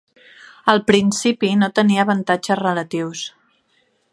[0.71, 3.23] Al principi no tenia avantatges relatius.